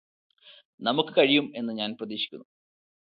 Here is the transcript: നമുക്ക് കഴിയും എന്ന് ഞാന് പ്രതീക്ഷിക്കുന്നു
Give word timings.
നമുക്ക് 0.81 1.13
കഴിയും 1.17 1.47
എന്ന് 1.55 1.73
ഞാന് 1.73 1.93
പ്രതീക്ഷിക്കുന്നു 1.93 2.47